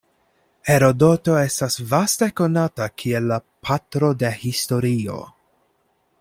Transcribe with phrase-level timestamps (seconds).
[0.69, 5.21] Herodoto estas vaste konata kiel la "patro de historio".